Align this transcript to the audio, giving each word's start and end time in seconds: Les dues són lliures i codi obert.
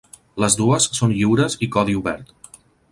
Les 0.43 0.55
dues 0.61 0.87
són 1.01 1.13
lliures 1.19 1.59
i 1.67 1.71
codi 1.77 2.01
obert. 2.03 2.39